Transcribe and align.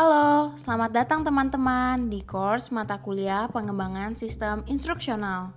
Halo, 0.00 0.56
selamat 0.56 0.96
datang 0.96 1.20
teman-teman 1.28 2.08
di 2.08 2.24
course 2.24 2.72
mata 2.72 2.96
kuliah 3.04 3.52
pengembangan 3.52 4.16
sistem 4.16 4.64
instruksional. 4.64 5.52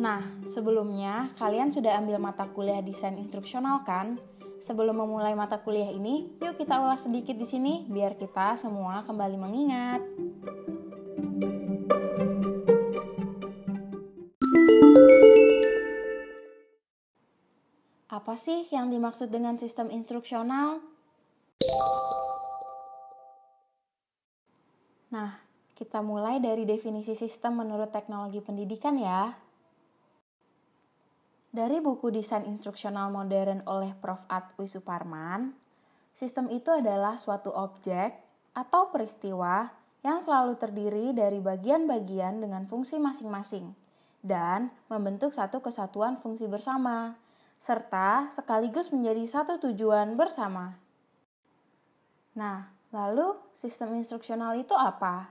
Nah, 0.00 0.24
sebelumnya 0.48 1.36
kalian 1.36 1.68
sudah 1.68 2.00
ambil 2.00 2.16
mata 2.16 2.48
kuliah 2.48 2.80
desain 2.80 3.20
instruksional 3.20 3.84
kan? 3.84 4.16
Sebelum 4.64 5.04
memulai 5.04 5.36
mata 5.36 5.60
kuliah 5.60 5.92
ini, 5.92 6.32
yuk 6.40 6.56
kita 6.56 6.80
ulas 6.80 7.04
sedikit 7.04 7.36
di 7.36 7.44
sini 7.44 7.84
biar 7.92 8.16
kita 8.16 8.56
semua 8.56 9.04
kembali 9.04 9.36
mengingat. 9.36 10.00
Apa 18.08 18.40
sih 18.40 18.64
yang 18.72 18.88
dimaksud 18.88 19.28
dengan 19.28 19.60
sistem 19.60 19.92
instruksional? 19.92 20.80
Nah, 25.12 25.36
kita 25.76 26.00
mulai 26.00 26.40
dari 26.40 26.64
definisi 26.64 27.12
sistem 27.12 27.60
menurut 27.60 27.92
teknologi 27.92 28.40
pendidikan 28.40 28.96
ya. 28.96 29.36
Dari 31.52 31.84
buku 31.84 32.08
Desain 32.08 32.48
Instruksional 32.48 33.12
Modern 33.12 33.60
oleh 33.68 33.92
Prof. 33.92 34.24
Atwi 34.24 34.64
Suparman, 34.64 35.52
sistem 36.16 36.48
itu 36.48 36.72
adalah 36.72 37.20
suatu 37.20 37.52
objek 37.52 38.16
atau 38.56 38.88
peristiwa 38.88 39.68
yang 40.00 40.24
selalu 40.24 40.56
terdiri 40.56 41.12
dari 41.12 41.44
bagian-bagian 41.44 42.40
dengan 42.40 42.64
fungsi 42.64 42.96
masing-masing 42.96 43.76
dan 44.24 44.72
membentuk 44.88 45.36
satu 45.36 45.60
kesatuan 45.60 46.16
fungsi 46.24 46.48
bersama 46.48 47.27
serta 47.58 48.30
sekaligus 48.30 48.94
menjadi 48.94 49.26
satu 49.26 49.58
tujuan 49.70 50.14
bersama. 50.14 50.78
Nah, 52.38 52.70
lalu 52.94 53.34
sistem 53.52 53.98
instruksional 53.98 54.54
itu 54.54 54.72
apa? 54.72 55.26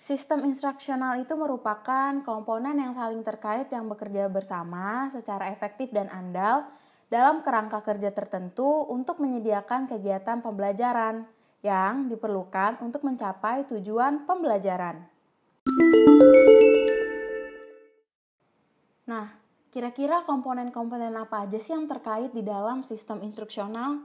Sistem 0.00 0.48
instruksional 0.48 1.20
itu 1.22 1.36
merupakan 1.36 2.24
komponen 2.24 2.80
yang 2.80 2.96
saling 2.96 3.22
terkait 3.22 3.70
yang 3.70 3.86
bekerja 3.86 4.26
bersama 4.32 5.06
secara 5.12 5.52
efektif 5.52 5.92
dan 5.94 6.10
andal 6.10 6.66
dalam 7.12 7.42
kerangka 7.46 7.82
kerja 7.84 8.10
tertentu 8.10 8.86
untuk 8.90 9.18
menyediakan 9.20 9.90
kegiatan 9.90 10.40
pembelajaran 10.40 11.26
yang 11.60 12.08
diperlukan 12.08 12.80
untuk 12.80 13.04
mencapai 13.04 13.68
tujuan 13.68 14.24
pembelajaran. 14.24 15.04
Nah, 19.10 19.26
kira-kira 19.74 20.22
komponen-komponen 20.22 21.10
apa 21.18 21.42
aja 21.42 21.58
sih 21.58 21.74
yang 21.74 21.90
terkait 21.90 22.30
di 22.30 22.46
dalam 22.46 22.86
sistem 22.86 23.26
instruksional? 23.26 23.98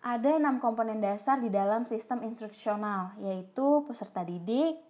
Ada 0.00 0.40
enam 0.40 0.56
komponen 0.56 1.04
dasar 1.04 1.36
di 1.36 1.52
dalam 1.52 1.84
sistem 1.84 2.24
instruksional, 2.24 3.12
yaitu 3.20 3.84
peserta 3.84 4.24
didik, 4.24 4.80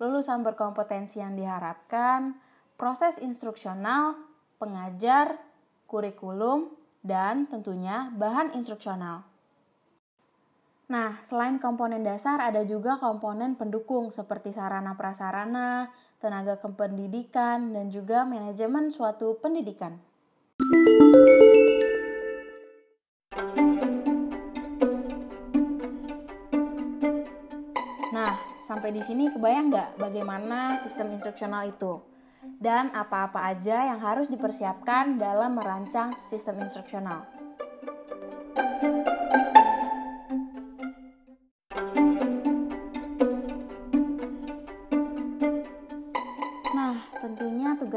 lulusan 0.00 0.40
berkompetensi 0.40 1.20
yang 1.20 1.36
diharapkan, 1.36 2.32
proses 2.80 3.20
instruksional, 3.20 4.16
pengajar, 4.56 5.36
kurikulum, 5.84 6.72
dan 7.04 7.44
tentunya 7.52 8.08
bahan 8.16 8.56
instruksional. 8.56 9.33
Nah, 10.84 11.16
selain 11.24 11.56
komponen 11.56 12.04
dasar 12.04 12.36
ada 12.44 12.60
juga 12.60 13.00
komponen 13.00 13.56
pendukung 13.56 14.12
seperti 14.12 14.52
sarana 14.52 14.92
prasarana, 14.92 15.88
tenaga 16.20 16.60
kependidikan, 16.60 17.72
dan 17.72 17.88
juga 17.88 18.28
manajemen 18.28 18.92
suatu 18.92 19.40
pendidikan. 19.40 19.96
Nah, 28.12 28.36
sampai 28.68 28.92
di 28.92 29.00
sini 29.00 29.32
kebayang 29.32 29.72
nggak 29.72 29.88
bagaimana 29.96 30.76
sistem 30.84 31.16
instruksional 31.16 31.64
itu? 31.64 32.04
Dan 32.60 32.92
apa-apa 32.92 33.56
aja 33.56 33.88
yang 33.88 34.04
harus 34.04 34.28
dipersiapkan 34.28 35.16
dalam 35.16 35.56
merancang 35.56 36.12
sistem 36.28 36.60
instruksional? 36.60 37.33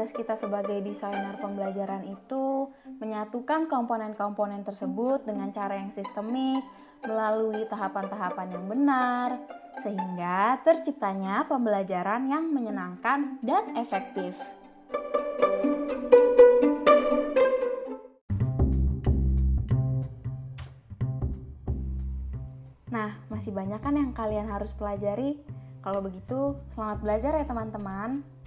Tugas 0.08 0.24
kita 0.24 0.40
sebagai 0.40 0.80
desainer 0.80 1.36
pembelajaran 1.36 2.00
itu 2.08 2.72
menyatukan 2.96 3.68
komponen-komponen 3.68 4.64
tersebut 4.64 5.28
dengan 5.28 5.52
cara 5.52 5.76
yang 5.76 5.92
sistemik, 5.92 6.64
melalui 7.04 7.68
tahapan-tahapan 7.68 8.56
yang 8.56 8.64
benar, 8.72 9.36
sehingga 9.84 10.64
terciptanya 10.64 11.44
pembelajaran 11.44 12.24
yang 12.24 12.48
menyenangkan 12.48 13.36
dan 13.44 13.76
efektif. 13.76 14.32
Nah, 22.88 23.12
masih 23.28 23.52
banyak 23.52 23.80
kan 23.84 23.92
yang 23.92 24.16
kalian 24.16 24.48
harus 24.48 24.72
pelajari? 24.72 25.36
Kalau 25.84 26.00
begitu, 26.00 26.56
selamat 26.72 26.98
belajar 27.04 27.32
ya 27.36 27.44
teman-teman. 27.44 28.37